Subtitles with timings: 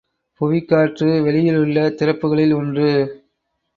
[0.41, 2.89] புவிக்காற்று வெளியிலுள்ள திறப்புகளில் ஒன்று.